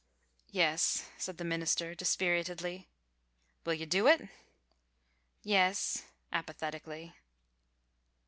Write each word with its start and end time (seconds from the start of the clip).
"Yes," 0.49 1.05
said 1.19 1.37
the 1.37 1.43
minister, 1.43 1.93
dispiritedly. 1.93 2.87
"Will 3.63 3.75
you 3.75 3.85
do 3.85 4.07
it?" 4.07 4.29
"Yes," 5.43 6.05
apathetically. 6.31 7.13